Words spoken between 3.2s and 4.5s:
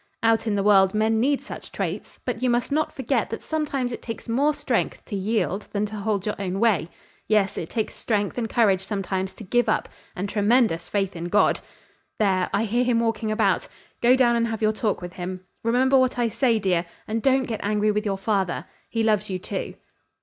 that sometimes it takes